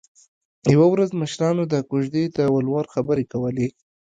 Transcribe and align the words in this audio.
یوه 0.73 0.87
ورځ 0.93 1.09
مشرانو 1.21 1.63
د 1.73 1.75
کوژدې 1.89 2.23
د 2.37 2.39
ولور 2.55 2.85
خبرې 2.93 3.25
کولې 3.33 3.67